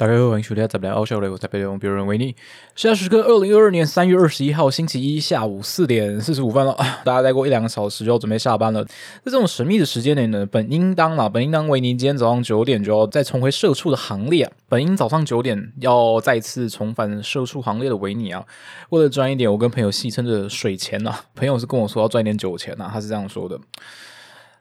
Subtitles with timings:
[0.00, 2.34] 大家好，欢迎收听《在不来傲笑雷》，我在北用别人维尼。
[2.74, 8.82] 现在时刻二零二二年三月二十一号星期一下午四点四十五分了，大家再过一两个小时就要准备下班了。
[8.82, 8.90] 在
[9.26, 14.50] 这种神秘的时间内呢，本应当啦，本应当维尼今天早上九点就要再重回社畜的行列。
[14.70, 18.42] 本应早上九点要再次重返社畜行列的维尼啊，
[18.88, 23.60] 为了赚一点我跟朋友戏称的水钱呐，朋友是跟我说要赚一点酒钱呐，他是这样说的。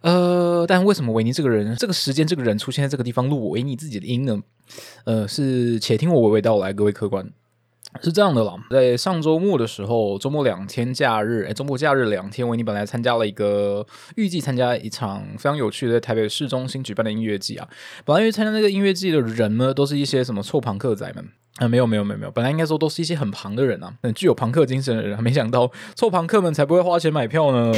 [0.01, 4.41] 呃，但为什么维尼这个人，这个时间这个人出现在这个地方录维尼自己的音呢？
[5.03, 7.29] 呃，是且听我娓娓道来，各位客官
[8.01, 8.53] 是这样的啦。
[8.69, 17.67] 在上周末的时候，周末两天假日，哎，周末假日两天，维尼本来参加了一个预计参加一场非常有趣的台北市中心举办的音乐季啊。
[18.05, 21.27] 本来因为参加那个音乐季的人呢，都是一些什么臭朋克仔们
[21.57, 27.73] 啊，没有没有没有没有，本来应该说都是一些很庞的人啊，很具有朋克精神的人，没想到臭朋克们才不会花钱买票呢。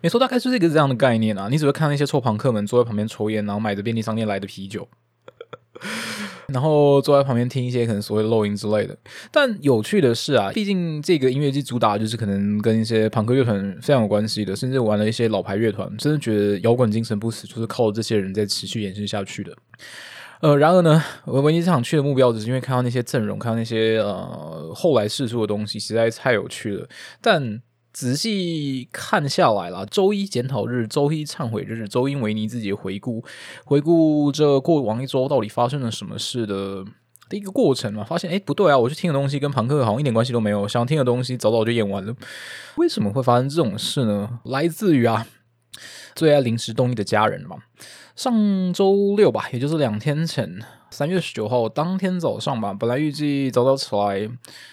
[0.00, 1.48] 没错，大概就是一个这样的概念啊。
[1.50, 4.86] 你只会看到那些臭朋克们坐在旁边抽烟，然后买着便利商店来的啤酒，
[6.48, 8.96] 然后坐在旁边听一些可能所谓的漏音之类的。
[9.30, 19.52] 但有趣的是啊，毕竟这个音乐季主打就是可能跟一些朋克乐团非常有关系的，甚至玩了一些老牌乐团，真的觉得摇滚精神不死，就是靠这些人在持续延伸下去的。
[20.40, 26.88] 呃，然而呢，我唯一这场去的目标，只是因为看到那些阵容，看到那些呃后来试出的东西，实在太有趣了。
[27.20, 27.60] 但
[27.98, 33.24] 仔细看下来了，周一检讨日，周一忏悔日，周一维尼自己回顾，
[33.64, 36.84] 回顾这过往一周到底发生了什么事的
[37.28, 42.14] 的一个过程嘛，发现哎不对啊，我去听的东西跟朋克好像一点关系都没有，想听的东西早早就演完了，
[42.76, 44.38] 为什么会发生这种事呢？
[44.44, 45.26] 来自于啊
[46.14, 47.56] 最爱临时动力的家人嘛，
[48.18, 50.58] 上周六吧，也就是两天前。
[50.90, 54.28] 三月十九号当天早上吧，本来预计早早起来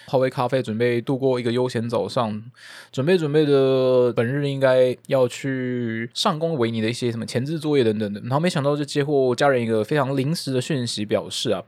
[0.08, 2.42] 泡杯咖啡，准备度过一个悠闲早上，
[2.90, 11.62] 准备准备的本日应该要去上工维尼的一些什么前置作业等等的，然后没想到就接获家人一个非常临时的讯息，表示啊。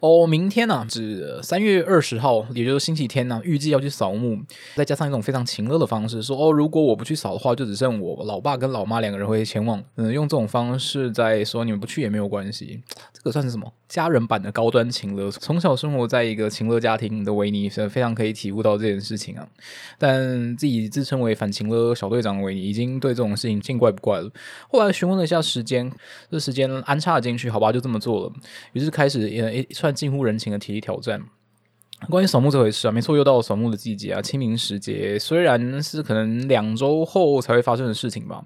[0.00, 4.38] 哦，明天呢，指三月二十号，也就是星期天呢，预计要去扫墓，
[4.74, 15.30] 再加上一种非常情乐的方式，说哦，如果我不去扫的话，就只剩我老爸跟老妈两个人会前往，嗯，用这种方式在说你们不去也没有关系，这个算是什么家人版的高端情乐？
[15.30, 19.46] 从小生活在一个情乐家庭的维尼是非常可以体悟到这件事情啊，
[19.98, 24.28] 但自己自称为反情乐小队长的维尼已经对这种事情见怪不怪了。
[24.68, 25.90] 后来询问了一下时间，
[26.30, 28.32] 这时间安插进去，好吧，就这么做了，
[28.72, 29.93] 于是开始呃一串。
[29.94, 31.22] 近乎人情的体力挑战。
[32.10, 38.44] 关于扫墓这回事啊，没错，又到了扫墓的季节啊，清明时节，虽然是可能两周后才会发生的事情吧。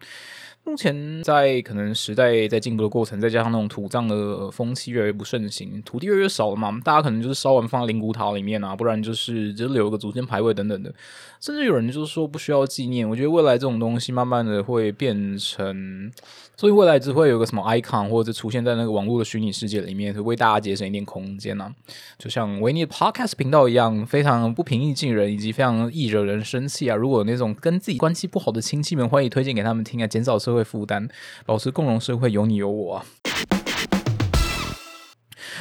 [0.68, 10.94] 目前在可能时代在进步的过程，再加上那种土葬的风气越来越不盛行，土地越来越少了嘛，大家可能就是烧完放在灵骨塔里面啊，不然就是只留个祖先牌位等等的，
[11.40, 13.08] 甚至有人就是说不需要纪念。
[13.08, 16.12] 我觉得未来这种东西慢慢的会变成，
[16.54, 21.72] 所以未来只会有个什么 icon 或者出现在那个网络的虚拟世界里面，为大家节省一点空间啊。
[22.18, 26.94] 就像维尼的 podcast 频道一样，非常不平易近人，以及非常易惹人生气啊。
[26.94, 30.57] 如果那种跟自己关系不好的亲戚们，欢迎推荐给他们听啊，减少社会。
[30.58, 31.08] 会负担，
[31.46, 33.04] 保持共荣社会，有你有我啊，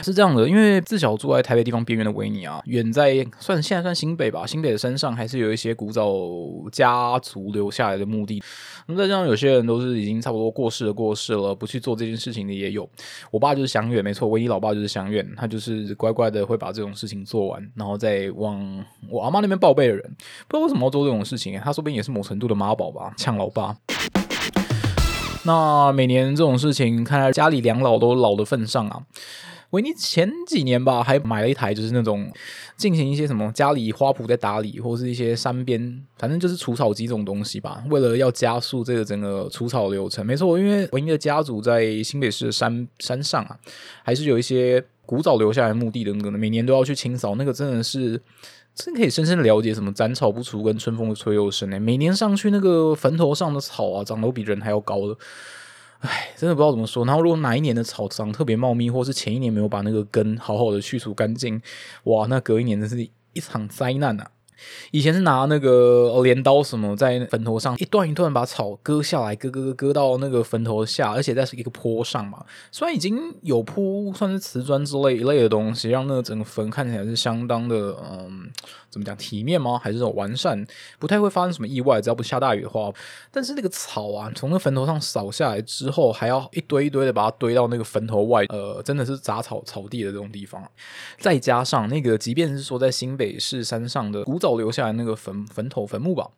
[0.02, 0.50] 是这样的。
[0.50, 6.12] 因为自小住在台北地方边缘的维尼啊，远在算现在算新北吧，新北的山上还是有一些古早
[6.72, 8.42] 家族留下来的墓地。
[8.90, 12.90] 那再加上有些人都是已经差不多过世了，过世了，不去做这件事情的也有。
[13.32, 20.02] 我爸就是祥远，没错，唯一老爸就是祥远，他就是乖乖的会把这种事情做完，然后再往我阿妈那边报备的人。
[20.48, 23.76] 不知道为什么要做这种事情，他说不定也是某程度的妈宝吧，呛老爸。
[25.48, 29.02] 那每年这种事情，看来家里两老都老的份上啊，
[29.70, 32.30] 维尼前几年吧，还买了一台，就是那种
[32.76, 37.82] 进行一些什么家里花圃在打理，或是一些山边，反正就是除草机这种东西吧。
[37.90, 43.58] 为了要加速这个整个除草流程，没错，因为维尼的家族在新北市的山山上啊，
[44.04, 48.22] 还是有一些古早留下来墓地的那个，每年都要去清扫，那个真的是。
[48.78, 51.80] 真可以深深了解什么斩草不除跟春风吹又生呢？
[51.80, 55.18] 每年上去那个坟头上的草啊，长得都比人还要高的。
[56.02, 57.04] 哎，真的不知道怎么说。
[57.04, 61.60] 然后如果哪一年的草长特别茂密，或是前一年没有把那个根好好的去除干净，
[62.04, 64.30] 哇，那隔一年真是一场灾难啊！
[64.92, 72.44] 以前是拿那个镰刀什么在坟头上一段一段把草割下来，割割割割到那个坟头下，而且在一个坡上嘛。
[72.72, 78.50] 虽然已经有铺算是瓷砖之类一类的东西，让那个整个坟看起来是相当的嗯，
[78.90, 79.80] 怎么讲体面吗？
[79.82, 80.66] 还是这种完善，
[80.98, 82.92] 不太会发生什么意外，只要不下大雨的话。
[83.32, 90.64] 但是那个草啊，从那坟头上扫下来之后，还要一堆一堆的把它堆到那个坟头外，呃，真的是杂草草地的这种地方。
[91.20, 94.47] 再加上那个，即便是说在新北市山上的古早。
[94.48, 96.30] 保留下来那个坟坟头坟墓吧，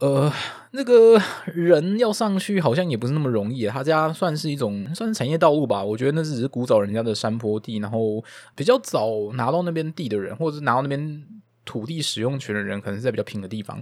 [0.00, 0.32] 呃，
[0.72, 3.64] 那个人要上去好像也不是那么容易。
[3.68, 8.24] 他家算是一种算是产业道路吧，我觉得那是只是古早人家的山坡地，然后
[8.56, 11.24] 比较早拿到那边地的人，或者是拿到那边
[11.64, 13.80] 土地使用权的人，可能是在比较平的地方。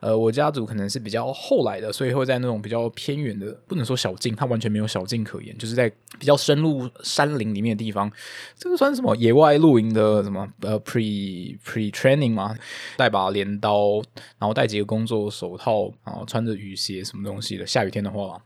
[0.00, 8.10] 呃，我家族可能是比较后来的，所以会在那种比较偏远的，不能说小径，它完全没有小径可言，就是在比较深入山林里面的地方。
[8.56, 12.54] 这个算什么野外露营的什么呃 pre pre training 吗？
[12.96, 14.02] 带把镰刀，
[14.38, 17.66] 然后带几个工作手套，然后穿着雨鞋什么东西的。
[17.66, 18.40] 下雨天的话，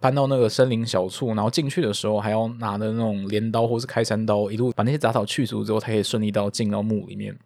[0.00, 7.36] 搬到那个森林小处，然后进去的时候还要拿着那种镰刀或是开山刀，一路把那些杂草去除之后，才可以顺利到进到墓里面。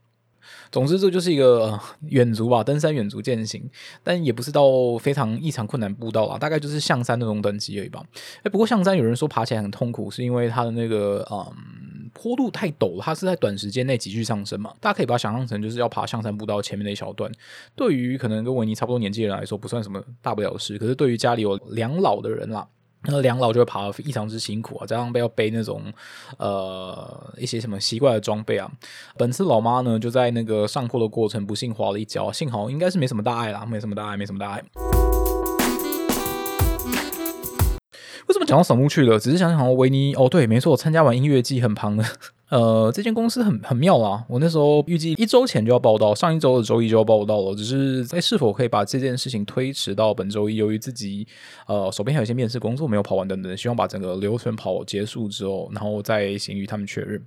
[0.71, 1.79] 总之，这就是一个
[2.09, 3.63] 远足吧，登山远足践行，
[4.03, 8.03] 但也不是到非常异常困难步道啦，大概就是象山那种等级而已吧。
[8.43, 14.73] 哎，不过象山有人说爬起来很痛苦，是因为它的那个嗯坡度太陡了，它是在短时间内急剧上升嘛。
[14.81, 17.31] 大家可以把它想象成就是要爬象山步道前面的一小段。
[17.75, 20.79] 对于可能跟维尼差不多年纪的人来说，不算什么大不了的事。
[20.79, 22.67] 可是对于家里有两老的人啦。
[23.05, 25.83] 那两老就会爬的异常之辛苦啊，加上要背那种
[26.39, 28.71] 呃一些什么奇怪的装备啊。
[29.17, 34.65] 本次老妈呢就在那个上坡的过程不幸滑了一跤，幸好应该是没什么大碍啦，没什么大碍，没什么大碍。
[38.27, 39.21] 为什么讲到扫墓去了？
[39.21, 42.05] 只是想想维尼哦，对，没错，参加完音乐季很胖的。
[42.49, 44.25] 呃，这间公司很很妙啊！
[44.29, 50.55] 我那时候预计一周前就要报道，上一周的周一就要报道了，只是在是否可以把这件事情推迟到本周一？
[50.55, 51.27] 由于自己
[51.67, 57.21] 呃手边还有一些面试工作没有跑完等等，希望把整个流程跑结束之后，然后再行与他们确认。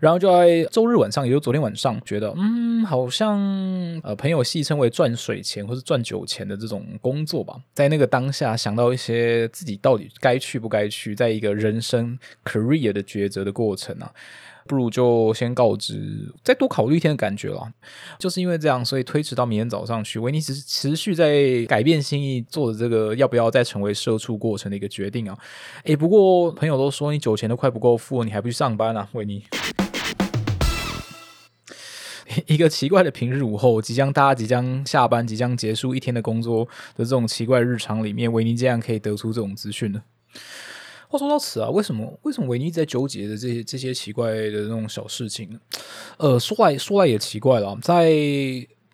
[0.00, 3.38] 然后就在周日晚上，也就昨天晚上，觉得嗯，好像
[4.02, 14.12] 呃，朋友戏称为赚水钱或是赚酒钱的这种工作吧，在那个当下想到一些自己到底该去不该去，在一个人生 career 的抉择的过程啊。
[14.66, 17.70] 不如就先告知，再多考虑一天的感觉了。
[18.18, 20.18] 就是因为这样，所以推迟到明天早上去。
[20.18, 25.38] 维尼只是持续在改变心意，做的这个要不要再成为社畜过程的一个决定啊。
[25.84, 29.08] 诶，不过朋友都说你酒钱都快不够付，你还不去上班啊？
[29.12, 29.44] 维尼，
[32.46, 36.64] 一个奇怪的平日午后，即将大家即将下班，即将结束一天的工作
[36.96, 40.02] 的这种奇怪日常里面，维尼竟然可以得出这种资讯呢？
[41.14, 45.60] 话说到此啊，为什么为什么维尼一直在纠结的这些这些奇怪的那种小事情呢？
[46.16, 48.12] 呃，说来说来也奇怪了，在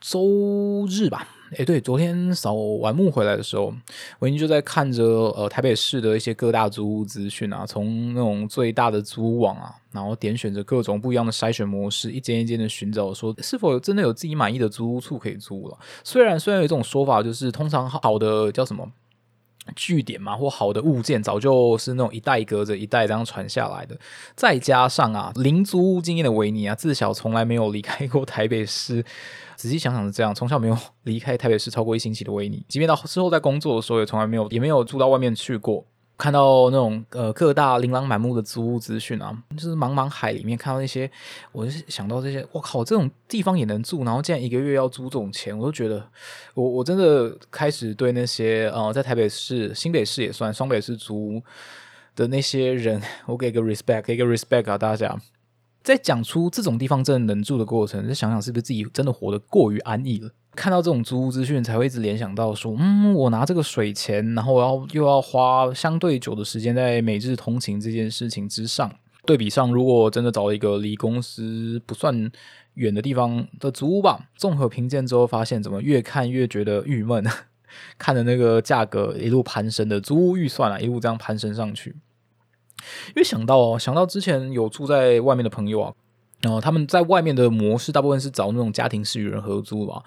[0.01, 1.27] 周日吧，
[1.57, 3.73] 诶，对，昨天扫完墓回来的时候，
[4.19, 15.79] 维尼就在看着呃台北市的一些各大租屋资讯啊，从那种最大的租屋网啊，然后点选着各种不一样的筛选模式，一间一间的寻找，说是否有真的有自己满意的租屋处可以租了。
[16.05, 18.91] 虽然虽然有一种说法，就是通常好的叫什么？
[19.77, 23.97] 据点嘛，或好的物件，早就是那种一代隔着一代这样传下来的。
[24.35, 29.05] 再加上啊，零租屋经验的维尼啊，自小从来没有离开过台北市。
[29.57, 35.85] 仔细想想是这样，从小没有离开台北市超过一星期的维尼，即便到之后在工作的时候，也从来没有也没有住到外面去过。
[36.21, 41.11] 看到那种呃各大琳琅满目的租屋资讯啊，就是茫茫海里面看到那些，
[41.51, 46.07] 我就想到这些，我靠，这种地方也能住，然后竟然一个月要租这种钱，我都觉得，
[46.53, 51.43] 我我真的开始对那些呃在台北市、新北市也算双北市租
[52.15, 55.19] 的那些人， 我给个 respect，给个 respect 啊，大家
[55.83, 60.31] 在讲出这种地方真的能住的过程，就想想是不是自己真的活得过于安逸了。
[60.57, 68.91] 看到这种租屋资讯，才会一直联想到说，嗯，我拿这个水钱，然后我要又要花相对久的时间在每日通勤这件事情之上。
[69.27, 72.31] 对比上，如果真的找了一个离公司不算
[72.75, 77.25] 远的地方的租屋吧，综合评鉴之后，发现怎么越看越觉得郁闷，
[77.97, 81.91] 看着那个价格一路攀升的租屋预算啊，一路这样攀升上去。
[83.09, 85.93] 因为想到哦，想到之前有住在外面的朋友啊，
[86.41, 90.03] 然后他们在外面的模式，大部分是找那种家庭式与人合租吧。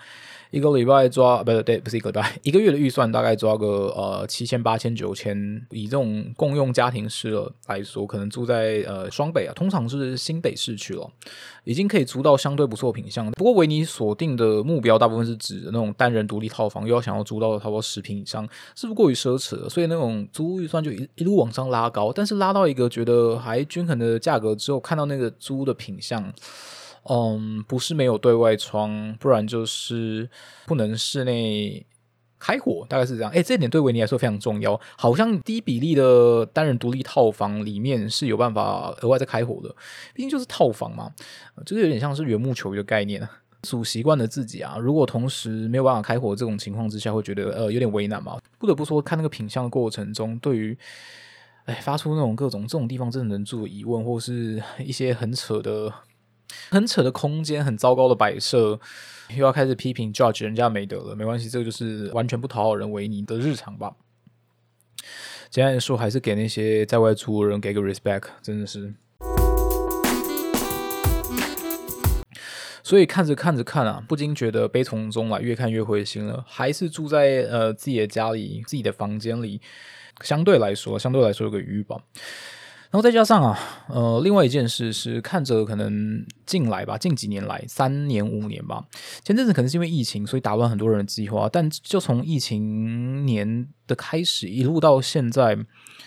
[0.50, 5.36] 一个礼拜抓不是对，不是一个礼拜， 一个月的预算大概抓个呃七千八千九千，
[5.72, 7.36] 以这种共用家庭式
[7.66, 11.10] 来说，可能住在呃双北啊，通常是新北市区了，
[11.64, 13.32] 已经可以租到相对不错品相。
[13.32, 19.68] 不过维尼锁定的目标大部分是指那种单人独立套房，又要想要租到差不多十平以上，是不是过于奢侈了？
[19.68, 26.23] 所以那种租预算就一一路往上拉高，但是拉到一个觉得还均衡的价格之后，看到那个租的品相。
[27.10, 30.30] 嗯，不是没有对外窗，不然就是
[30.66, 31.86] 不能室内
[32.40, 33.32] 开火，大概是这样。
[33.32, 34.80] 哎，这点对维尼来说非常重要。
[34.98, 39.70] 好像低比例的单人独立套房里面是有办法额外再开火的，
[40.14, 41.12] 毕竟就是套房嘛，
[41.66, 43.30] 就是有点像是缘木求鱼的概念啊。
[43.64, 48.38] 煮习惯了自己啊，如果同时没有办法开火这种情况之下，会觉得呃有点为难嘛。
[48.58, 50.78] 不得不说，看那个品相的过程中，对于
[51.64, 55.94] 哎发出那种各种这种地方真的能住的疑问，或是一些很扯的。
[56.70, 58.80] 很扯的空间，很糟糕的摆设，
[59.36, 63.94] 又要开始批评 judge 人家没得了，没关系，这个就是完全不讨好人为你的日常吧。
[65.50, 68.94] 简单的说，还是给那些在外出的人给个 respect，真的是。
[72.86, 76.44] 所以看着看着看啊，不禁觉得悲从中来，越看越灰心了。
[76.48, 79.62] 还是住在呃自己的家里、自己的房间里，
[80.22, 81.98] 相对来说，相对来说有个余吧。
[82.92, 83.58] 然后再加上啊，
[83.88, 88.86] 呃，另外一件事是看着可能近来吧，近几年来，三年五年吧，
[89.24, 91.50] 前阵子可能是因为疫情，所以打乱很多人的计划。
[91.52, 95.58] 但就从疫情年的开始，一路到现在。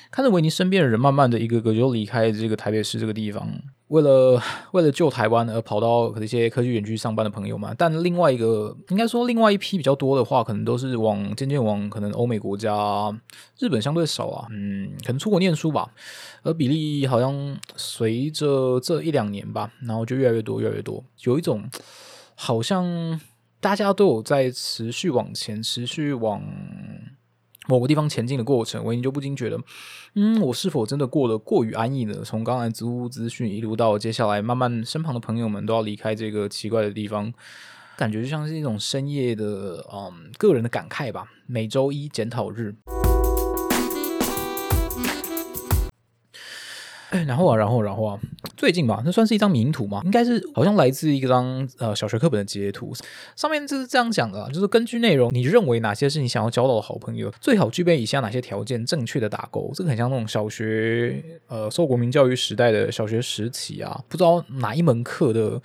[0.08, 3.46] 看着维尼身边的人慢慢的一个个就离开这个台北市这个地方，
[3.88, 4.40] 为了
[4.72, 12.72] 为了救台湾而跑到一些科技园区上班的朋友嘛，但另外一个应该说另外一批比较多的话，可能都是往渐渐往可能欧美国家，
[13.58, 15.90] 日本相对少啊，嗯，可能出国念书吧，
[16.44, 21.70] 而比例好像随着这一两年吧，然后就越越来越多越来越多，有一种
[22.34, 23.20] 好像
[23.60, 26.42] 大家都有在持续往前，持续往。
[27.68, 29.58] 某个地方前进的过程，我已经就不禁觉得，
[30.14, 32.22] 嗯，我是否真的过得过于安逸呢？
[32.24, 37.34] 从刚才租屋资讯一路到接下来，慢慢身旁的朋友们都要离开这个奇怪的地方，
[37.96, 41.26] 感觉就像是一种深夜的，嗯，个人的感慨吧。
[41.48, 42.72] 每周一检讨日。
[47.10, 48.18] 然后啊，然后，然后啊，
[48.56, 50.02] 最近吧，那算是一张名图嘛？
[50.04, 52.92] 应该是好像来自一张呃小学课本的截图，
[53.36, 57.30] 上面就是这样讲的，就是根据内容，你认为哪些是你想要交到的好朋友？
[57.40, 58.84] 最好具备以下哪些条件？
[58.84, 65.60] 正确的打勾，这个很像那种小学呃受国民教育时代的小学时期啊，不知道哪一门课的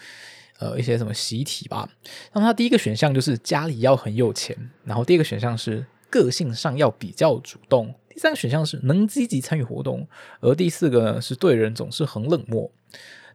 [0.60, 1.89] 呃一些什么习题吧。
[2.33, 4.55] 那么它第一个选项就是家里要很有钱，
[4.86, 7.93] 然后第二个选项是个性上要比较主动。
[8.13, 10.08] 第三个选项是能积极参与活动，
[10.41, 12.70] 而第四个呢是对人总是很冷漠，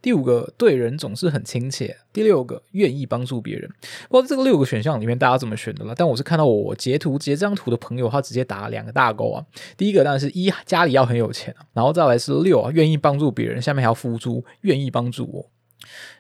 [0.03, 3.69] 第五个对人总是很亲切，第六个愿意帮助别人。
[4.09, 5.95] 不知道这个六个选项里面大家怎么选的了？
[5.97, 9.45] 但我是看到我截图截这张图的朋友，他直接打两个大勾啊。
[9.77, 15.51] 第一个当然是一家里要很有钱啊，然后再来是六啊愿意帮助别人，下面还要付出愿意帮助我。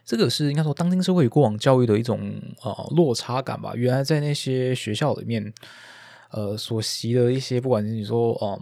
[0.04, 3.72] 这个是应该说当今社会与过往教育的一种呃落差感吧。
[3.74, 5.52] 原来在那些学校里面。
[6.30, 8.58] 呃，所习的一些，不管是你说，嗯，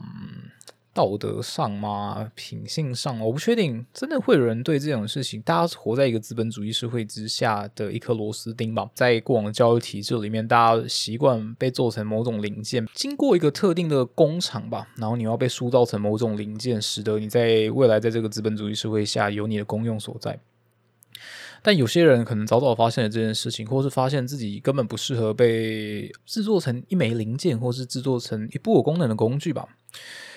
[0.92, 20.38] 道德上嘛，品性上，我不确定，真的会有人对这种事情，大家是活在一个资本主义社会之下的一颗螺丝钉吧，在过往的教育体制里面，大家习惯被做成某种零件，经过一个特定的工厂吧，然后你要被塑造成某种零件，使得你在未来在这个资本主义社会下有你的功用所在。
[21.64, 29.66] 但有些人可能早早发现了这件事情，或是发现自己根本不适合被制作成一枚零件，或是制作成一部有功能的工具吧。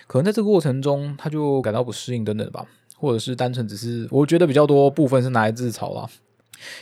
[0.07, 2.65] 可能在这个过程中，他就感到不适应等等吧，
[2.95, 6.09] 或者是单纯只是我觉得比较多部分是拿来自嘲啦。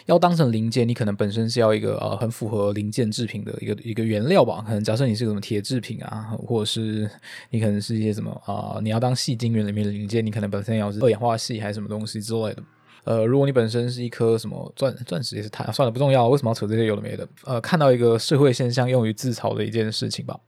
[0.05, 4.63] 要当成零件，你可能本身是要一个呃很符合零件制品的一个一个原料吧。
[4.65, 7.09] 可能假设你是个什么铁制品啊，或者是
[7.49, 12.63] 你可能是一些什么啊，你要当细晶圆里面的零件，你可能本身要是二氧化锡还是什么东西之类的。
[13.05, 16.27] 呃，如果你本身是一颗什么钻钻石也是碳，算了，不重要。
[16.27, 17.27] 为什么要扯这些有的没的？
[17.43, 20.39] 呃，看到一个社会现象，用于自嘲的一件事情吧。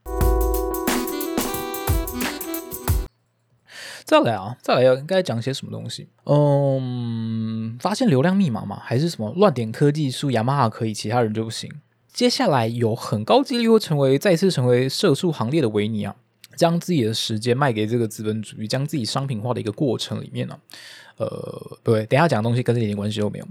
[4.04, 6.08] 再来啊，再来要应该讲些什么东西？
[6.24, 11.70] 嗯，发现流量密码嘛，还是什么乱点科技输，雅马哈可以，其他人就不行。
[12.12, 16.16] 接下来有很高几率会成为再次成为社畜行列的维尼啊，
[16.56, 20.58] 将自己的时间卖给这个资本主义，将自己商品化的一个过程里面呢。
[21.18, 23.46] 呃，对，等下讲的东西跟这一点关系都没有。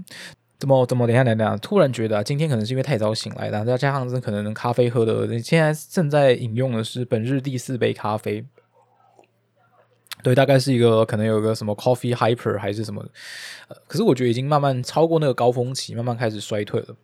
[0.58, 1.06] 怎么怎么？
[1.06, 8.44] 等下等下，突然觉得今天可能是因为太早醒来，然后再加上这可能咖啡喝的，现在正在饮用的是本日第四杯咖啡。
[10.24, 13.06] 对，大概是一个可能有个什么 coffee hyper 还是什么，
[13.68, 16.96] 呃，可是我觉得已经慢慢超过那个高峰期，慢慢开始衰退了。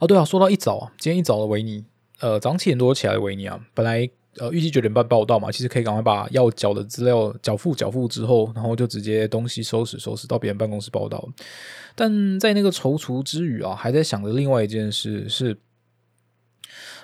[0.00, 1.84] 哦，对啊，说到一早，今天一早的维尼，
[2.18, 4.10] 呃，早上七点多起来的维尼啊，本来。
[4.38, 11.28] 呃，预计九点半报道嘛，其实可以赶快把要缴的资料缴付缴付之后，然后就直接东西收拾收拾到别人办公室报道。
[11.94, 15.56] 但在那个踌躇之余啊，还在想着另外一件事是，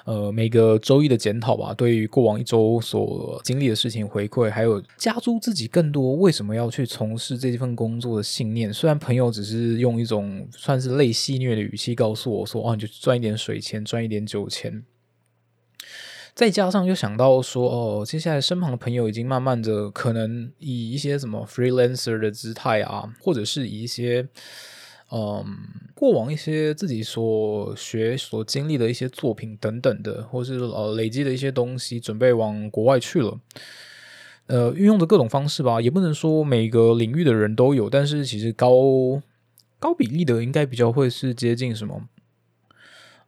[0.04, 8.72] 呃，每个周一的检讨吧，对于过往一周所经历的事情回馈，还有加诸自己更多为什么要去从事这份工作的信念。
[8.72, 14.82] 虽然朋友只是用一种算是类戏谑的语气告诉我说：“哦，你就赚一点水钱，赚一点酒钱。”
[16.40, 24.26] 再加上又想到说，哦，接下来身旁的朋友已经慢慢的可能以一些什么 freelancer 的姿态啊，或者是以一些，
[25.12, 25.44] 嗯，
[25.94, 33.38] 过往一些自己所学所经历的一些作品等等的，或是呃累积的一些东西，准备往国外去了。
[34.46, 39.20] 呃，运用的各种方式吧，也不能说每个领域的人都有，但是其实高
[39.78, 42.04] 高比例的应该比较会是接近什么？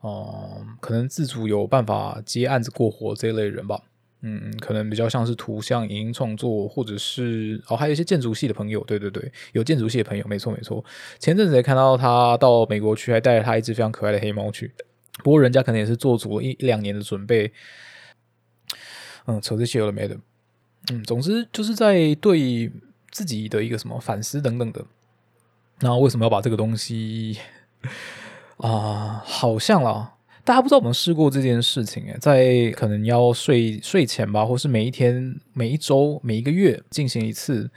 [0.02, 3.80] 哦，可能自主有办法接案子过活这一类人吧。
[4.24, 8.82] 嗯，可能比较像是图像、影音创作，或者是哦，还有一些建筑系的朋友。
[8.84, 10.84] 对对对，有建筑系的朋友，没错没错。
[11.18, 14.70] 前阵子也看到他到美国去，还带着他一只非常可爱的黑猫去。
[15.24, 17.52] 不过人家可能也是做足了一一两年的准备。
[19.26, 20.16] 嗯，扯这些有的没的。
[20.92, 22.70] 嗯，总之就是在对
[23.10, 24.84] 自己的一个什么反思等等的。
[25.80, 27.38] 那为什么要把这个东西
[28.62, 29.22] 啊？
[29.26, 30.14] 好像啦。
[30.44, 32.02] 大家不知道有没有试过这件事情？
[32.06, 37.70] 诶，在可能要睡睡前吧，或是每一天、每一周、每一个月进行一次，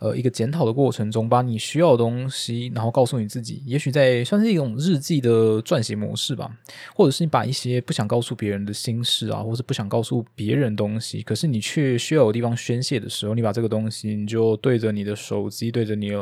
[0.00, 6.54] 呃，一个检讨的过程中，把你需要的东西，然后告诉你自己，也许在算是一种日记的撰写模式吧，
[6.94, 16.20] 或者是你把一些不想告诉别人的心事啊，或是不想告诉别人东西，可是你却需要有地方宣泄的时候，你把这个东西，你就对着你的手机，对着你的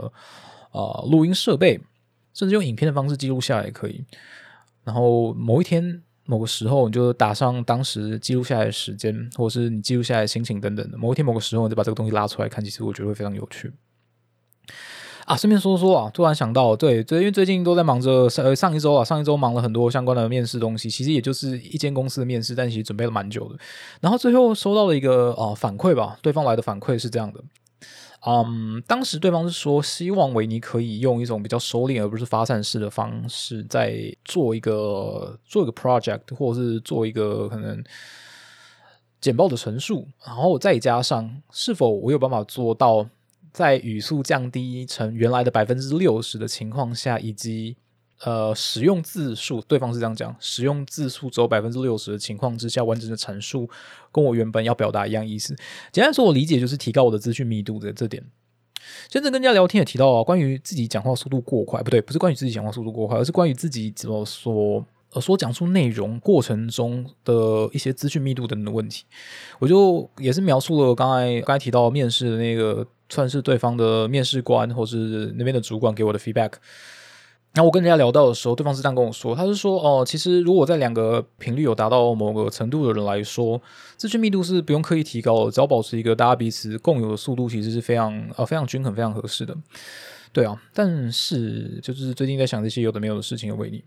[0.71, 1.81] 啊录音设备，
[2.39, 4.05] 甚至用影片的方式记录下来也可以。
[4.85, 10.97] 然后某一天、某个时候，你就打上当时记录下来的时间，或者是你记录下来的心情等等的。
[10.97, 13.73] 某一天、某个时候，你就把这个东西拉出来看，其实我觉得会非常有趣。
[15.25, 23.59] 啊，顺便说说啊，突然想到，对，对，因为最近都在忙着上上一周啊，上一周忙了很多相关的面试东西，其实也就是一间公司的面试，但其实准备了蛮久的。
[24.01, 27.43] 然后最后收到了一个啊反馈吧，对方来的反馈是这样的。
[28.29, 37.83] 嗯，当时对方是说希望维尼可以用一种比较收敛而不是发散式的方式，在做一个做一个 project，或者是做一个可能
[39.21, 43.09] 简报的陈述，然后再加上是否我有办法做到
[43.53, 47.77] 在语速降低成原来的百分之六十的情况下，以及。
[48.25, 53.71] 呃，使用字数，对方是这样讲，使用字数只有百分之六十的情况之下，完整的阐述
[54.11, 55.55] 跟我原本要表达一样意思。
[55.93, 58.25] 简单说，我理解就是提高我的资讯密度的这点。
[59.09, 69.05] 真正跟人家聊天也提到啊，关于自己讲话速度过快，不对，不是关于自己讲话速度过快，而是关于自己怎么说呃所讲述内容过程中的一些资讯密度等等的问题。
[69.61, 76.55] 我就也是描述了刚才刚才提到面试的那个，算是对方的面试官或是那边的主管给我的 feedback。
[77.59, 83.61] 然后我跟人家聊到的时候，对方是这样跟我说：“他是说，哦，其实如果在两个频率有达到某个程度的人来说，
[83.97, 89.57] 资讯密度是不用刻意提高的，只要保持一个大家彼此共有的速度，其实是非常呃非常均衡、非常合适的。
[90.33, 93.83] 对啊，但是就是最近在想这些有的没有的事情的为你。”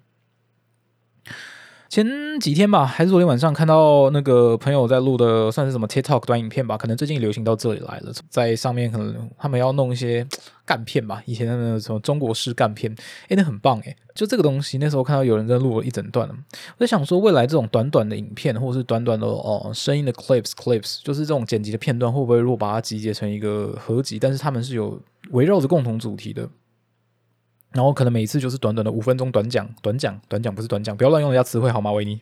[1.91, 6.77] 前几天吧，还是昨天晚上看到那个朋友在录的，算是什么 TikTok 短影片吧？
[6.77, 10.25] 可能最近流行到这里来了，在上面可能他们要弄一些
[10.65, 12.95] 干片吧，以前的那种中国式干片，
[13.27, 13.93] 诶，那很棒诶。
[14.15, 16.36] 就这个东西，那时候看到有人在录了一整段我
[16.80, 24.17] 在想说，未来这种短短的影片，或者是短短的哦声音的 clips clips，就是这种剪辑的片段，会不会如果把它集结成一个合集？
[24.17, 24.97] 但是他们是有
[25.32, 26.47] 围绕着共同主题的。
[27.73, 32.19] 然后可能每次就是短短的五分钟短讲，短讲，短讲不是短讲，不要乱用人家词汇好吗，维尼？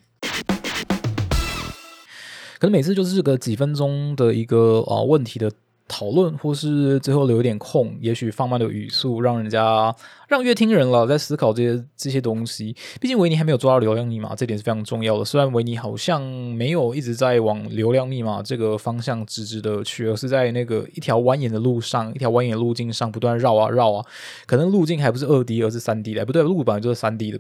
[2.60, 5.52] 可能每次就是个几分钟的一个啊问题的。
[5.90, 9.94] 讨论，或是最后留一点空，也许放慢的语速，让人家
[10.30, 12.74] 让乐听人了在思考这些这些东西。
[13.02, 15.26] 毕竟维尼还没有抓到流量密码，这点是非常重要的。
[15.26, 24.06] 虽然维尼好像没有一直在往流量密码这个方向直直的去，而是在那个一条蜿蜒的路上，一条蜿蜒路径上不断绕啊绕啊。
[24.46, 27.40] 可能路径还不是二 D，而是三 D 的，不对，路本来就是三 D 的。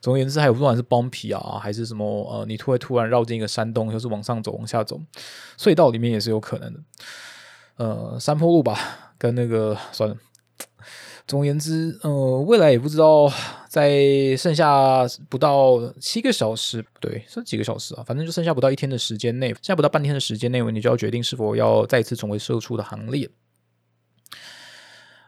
[0.00, 4.98] 总而言之，还有不管是 bumpy 啊，还是什么呃，你突然突然绕进一个山洞，又是往上走、往下走，
[5.58, 6.80] 隧道里面也是有可能的。
[7.80, 10.14] 呃，山坡路吧，跟那个算了。
[11.26, 13.32] 总而言之，呃，未来也不知道，
[13.70, 18.04] 在剩下不到七个小时，不对，是几个小时啊？
[18.06, 23.30] 反正就剩下不到一天的时间内，现在不到半天的时间内，你就要决定是否要再次成为社畜的行列。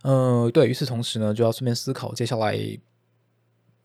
[0.03, 2.55] 呃，对于此同时呢，就要顺便思考接下来。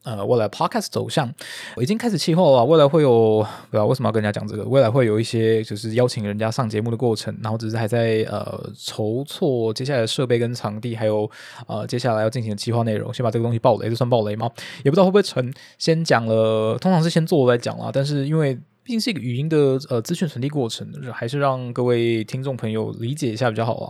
[0.07, 1.29] 呃，未来 podcast 走向
[1.75, 2.63] 我已经开始计划了。
[2.63, 4.63] 未来会有，不知道为什么要跟人家讲这个。
[4.63, 11.29] 未来会有一些就是邀请人家上节目的过程，然后只是还在呃筹措接下来的设备跟场地，还有
[11.67, 13.13] 呃接下来要进行的计划内容。
[13.13, 14.49] 先把这个东西爆雷，这算爆雷吗？
[14.85, 15.53] 也不知道会不会成。
[15.77, 17.89] 先讲了，通常是先做再讲啦。
[17.91, 23.87] 但是因为毕竟是一个语音的呃资讯传递过程，还是让各位听众朋友理解一下比较好啊。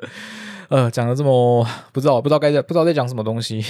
[0.68, 3.64] 呃，讲的这么不知道不知道该在不知道在讲什么东西。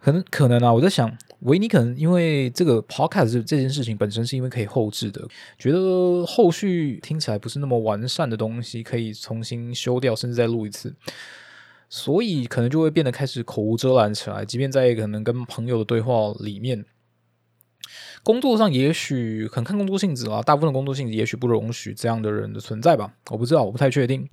[0.00, 5.22] 可能可能啊，我在想，维尼可能因为这个 podcast 这件事情本身是因为可以后置的，
[5.58, 10.94] 觉得后续听起来不是那么完善的东西，可以重新修掉，甚至再录一次，
[11.90, 14.42] 所以可能就会变得开始口无遮拦起来。
[14.42, 16.86] 即便在可能跟朋友的对话里面，
[18.22, 24.26] 工作上也许很看工作性质啦，大部分的工作性质也许不容许这样的人的存在吧，我不知道，我不太确定。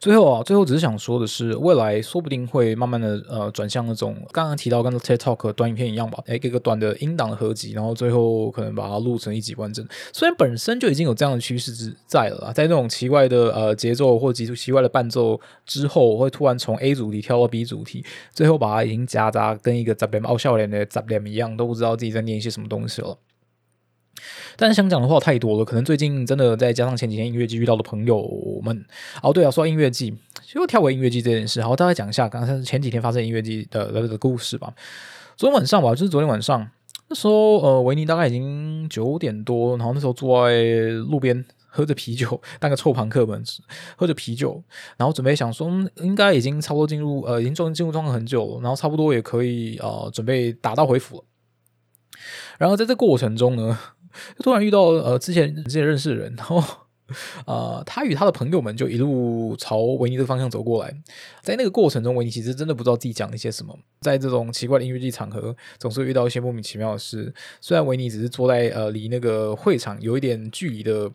[0.00, 9.84] 最后啊，最后只是想说的是，未来说不定会慢慢的呃转向那种刚刚提到跟 TikTok 短影片一样吧，哎，一个短的音档的合集，然后最后可能把它录成一集完整。
[10.12, 23.18] 虽然本身就已经有这样的趋势之在了，在那种奇怪的呃节奏或极度奇怪的伴奏之后，会突然从 A 主题跳到 B 主题，最后把它已经夹杂跟一个杂脸傲笑脸的杂脸一样，都不知道自己在念一些什么东西了。
[24.56, 28.84] 但是想讲的话太多了，可能最近真的再加上前几天音乐季遇到的朋友们，
[29.22, 34.74] 哦对啊，说到音乐季，就跳回音乐季这件事，好，大概讲一下刚才前几天发生音乐季的那个故事吧。
[35.36, 36.68] 昨天晚上吧，就是昨天晚上，
[37.08, 43.40] 那时候呃，维尼大概已经九点多，然后那时候坐在路边喝着啤酒，当个臭朋克们
[43.96, 44.60] 喝着啤酒，
[44.96, 45.70] 然后准备想说，
[46.02, 51.24] 应该已经差不多进入呃，已经进进入状况很久了，然后差不多也可以呃，准备打道回府了。
[52.58, 53.78] 然后在这过程中呢。
[54.42, 56.62] 突然遇到呃之前之前认识的人，然后
[57.46, 60.94] 呃他与他的朋友们就一路朝维尼这个方向走过来，
[61.42, 63.74] 在那个过程中，维尼其实真的不知道自己讲了一些什么。
[64.00, 67.32] 在这种奇怪的音乐季场合，总是遇到一些莫名其妙的事。
[67.60, 71.10] 虽然维尼只是坐在呃离那个会场有一点距离的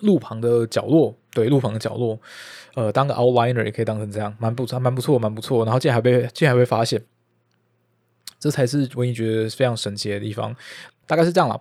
[0.00, 2.18] 路旁的角落，对路旁的角落，
[2.74, 5.64] 呃当个 outliner 也可以当成这样，蛮不错，蛮不错，蛮不错。
[5.64, 7.04] 然后竟然还被竟然还被发现，
[8.38, 10.54] 这才是维尼觉得非常神奇的地方。
[11.06, 11.58] 大概是这样了，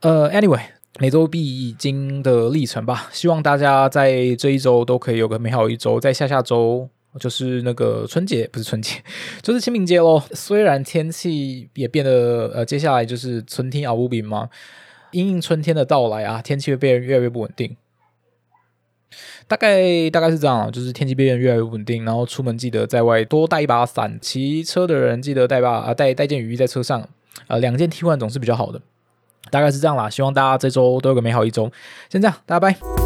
[0.00, 0.60] 呃，anyway，
[0.98, 3.10] 每周必经的历程吧。
[3.12, 6.00] 希望大家在这一周都可以有个美好一周。
[6.00, 9.02] 在下下周就是那个春节，不是春节，
[9.42, 10.22] 就是清明节喽。
[10.32, 14.48] 虽然天气也变得，呃，接下来就是春天啊，无柄嘛，
[15.10, 17.76] 因应春天的到来啊，天气会变得越来越不稳定。
[19.50, 27.08] 大概大概是这样，就是天气变越来越稳定，然后出门记得在外多带一把伞，骑车的人记得带把啊带带件雨衣在车上。
[27.48, 28.80] 呃，两件替换总是比较好的，
[29.50, 30.08] 大概是这样啦。
[30.08, 31.68] 希望大家这周都有个美好一周。
[32.08, 32.99] 先这样，大家拜。